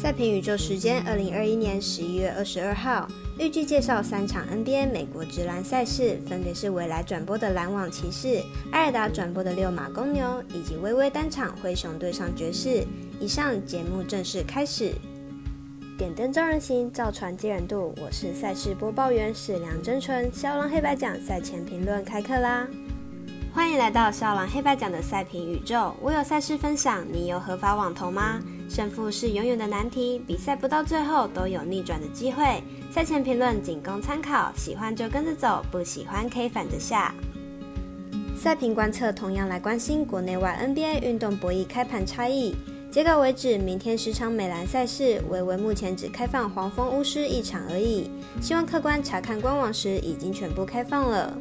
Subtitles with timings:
[0.00, 8.40] 赛评宇宙时间：二零二一年十一月二十二号，预计介绍三场 NBA 美国职篮赛事，分别是未来转播的篮网骑士、
[8.70, 12.86] 艾尔达转播的六马公牛，以及微微单场灰熊对上爵士。
[13.18, 14.92] 以上节目正式开始。
[15.98, 17.92] 点灯照人行，造船接人度。
[18.00, 20.32] 我是赛事播报员史梁真纯。
[20.32, 22.68] 肖狼黑白奖赛前评论开课啦！
[23.58, 25.92] 欢迎来到少狼黑白奖的赛评宇宙。
[26.00, 28.40] 我有赛事分享，你有合法网投吗？
[28.70, 32.62] 胜负是永远的难题，比赛不到最后都有逆转的机会。
[32.88, 37.12] 赛前评论仅供参考，喜欢就跟着走，不喜欢可以反着下。
[38.36, 42.54] 赛评观测同样来关心国内外 NBA 运动博弈开盘差异。
[42.92, 48.08] 截稿为止，明天十场美篮赛事，微微目前只开放黄蜂巫师一场而已。
[48.40, 51.36] 希望客官查看官网时已经全部开放了。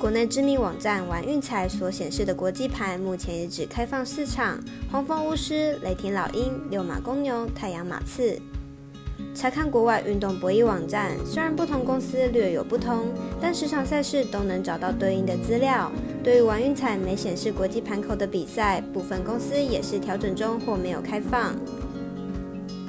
[0.00, 4.58] 国内知名网站玩运彩所显示的国际盘，目前也只开放四场：
[4.90, 8.40] 黄蜂巫师、雷霆老鹰、六马公牛、太阳马刺。
[9.34, 13.08] 查看国外运动博弈网站，虽然不同公司略有不同，
[13.42, 15.92] 但十场赛事都能找到对应的资料。
[16.24, 21.54] 对于玩运彩没显示国际盘口的比赛，部分公司也是调整中或没有开放。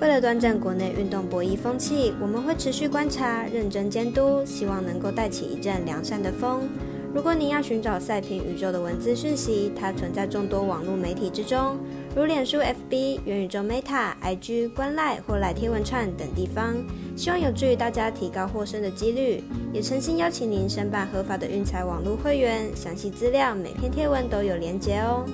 [0.00, 6.68] 为了端正国内运动博弈风气，我们会持续观察、认真监督，希望能够带起一阵良善的风。
[7.14, 11.76] 如果您要寻找赛评宇宙的文字讯息，它存在众多网络媒体之中，
[12.16, 16.74] 如脸书、FB、元宇宙 Meta、IG、观赖或赖天文串等地方，
[17.14, 19.44] 希望有助于大家提高获胜的几率。
[19.74, 25.26] 也诚心邀请您申办合法的运彩网络会员，详细资料每篇贴文都有连结哦。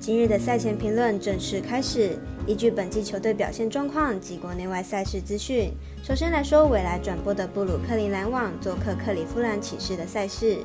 [0.00, 2.18] 今日的赛前评论正式开始。
[2.46, 5.72] 依据本季球队表现状况及国内外赛事资讯，
[6.04, 10.58] 首先来说未来转播的布鲁克林篮网做客克里夫兰骑士的赛事。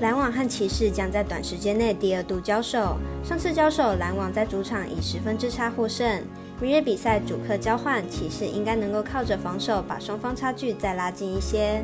[0.00, 6.20] 篮网和骑士将在短时间内第二度交手，上次交手篮网在主场以十分之差获胜。
[6.60, 11.80] 明日比赛主客交换，骑士应该能够靠着防守把双方差距再拉近一些。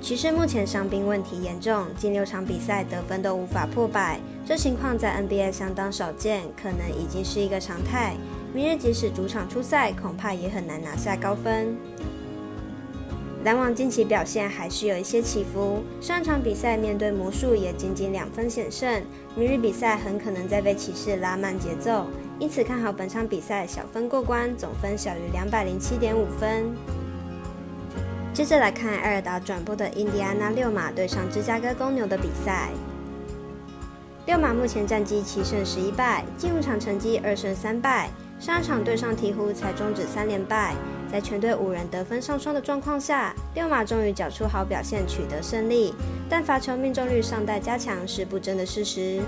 [0.00, 8.14] 骑士目前伤兵问题严重，近六场比赛得分都无法破百，这情况在 NBA 相当少见，可能已经是一个常态。
[8.54, 11.76] 明日即使主场出赛，恐怕也很难拿下高分。
[13.42, 19.02] 篮网近期表现还是有一些起伏，上场比赛面对魔术也仅仅两分险胜，
[19.34, 22.06] 明日比赛很可能再被骑士拉慢节奏，
[22.38, 26.72] 因此看好本场比赛小分过关，总分小于两百零七点五分。
[28.32, 32.70] 接着来看艾尔达转播的印第安纳六马对上芝加哥公牛的比赛。
[34.26, 38.10] 六马目前战绩七胜十一败，进五场成绩二胜三败。
[38.40, 40.74] 上一场对上鹈鹕才终止三连败，
[41.10, 45.94] 在全队五人得分上双的状况下，六马终于缴出好表现，取得胜利。
[46.28, 49.20] 但罚球命中率尚待加强是不争的事实。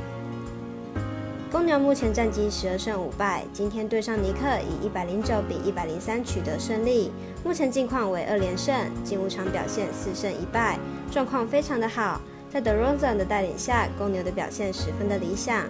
[1.48, 7.12] 公牛目前战绩十二胜五败，今天对上尼克以一百零九比一百零三取得胜利，
[7.44, 10.76] 目前近况为二连胜，进五场表现四胜一败，
[11.08, 12.20] 状况非常的好。
[12.50, 15.64] 在德罗赞的带领下，公牛的表现十分的理想。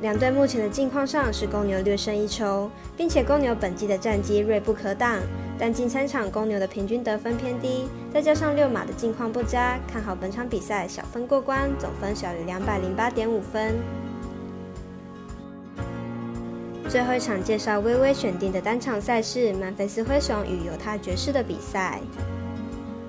[0.00, 5.20] 两队目前的境况上是公牛略胜一筹，并且公牛本季的战绩锐不可挡。
[5.58, 13.74] 但近三场公牛的平均得分偏低，再加上六马的境况不佳，看好本场比赛小分过关，总分小于两百零八点五分。
[16.88, 22.00] 最后一场介绍微微选定的单场赛事：曼菲斯灰熊与犹他爵士的比赛。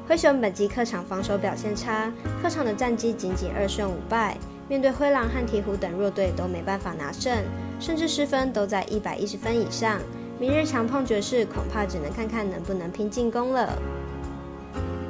[0.09, 2.11] 灰熊本季客场防守表现差，
[2.41, 4.35] 客场的战绩仅仅二胜五败。
[4.67, 7.31] 面对灰狼和鹈鹕等弱队都没办法拿胜，
[7.79, 9.99] 甚至失分都在一百一十分以上。
[10.39, 13.77] 明日强碰爵士，恐怕只能看看能不能拼进攻了。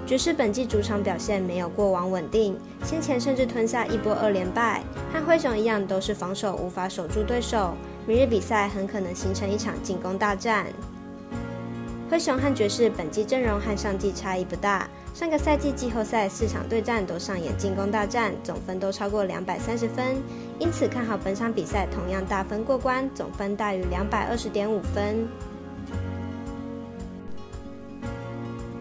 [0.05, 4.83] 爵士本季主场表现没有过往稳定，先前甚至吞下一波二连败，
[5.13, 7.73] 和灰熊一样都是防守无法守住对手。
[8.05, 10.65] 明日比赛很可能形成一场进攻大战。
[12.09, 20.17] 灰熊和爵士本季阵容和上季差异不大，上个赛季季后赛四场对战都上演进攻大战，总分都超过两百三十分，
[20.57, 25.27] 因此看好本场比赛同样大分过关，总分大于两百二十点五分。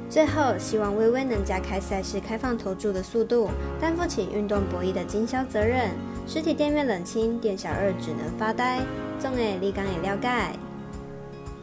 [0.08, 5.90] 最后，希望微微能加开赛事开放投注的速度，担负起运动博弈的经销责任。
[6.26, 8.80] 实体店面冷清，店小二只能发呆。
[9.18, 10.28] 纵诶，立刚也了解。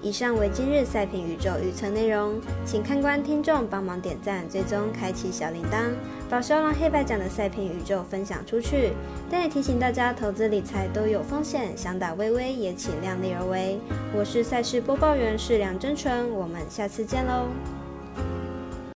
[0.05, 5.89] 以上为今日赛评宇宙预测内容，请看官听众帮忙点赞、最终、开启小铃铛，
[6.29, 8.91] 把肖狼黑白奖的赛评宇宙分享出去。
[9.31, 13.79] 但也提醒大家，投资理财都有风险，想打微微也请量力而为。
[14.15, 17.47] 我是赛事播报员，是梁真纯，我们下次见喽。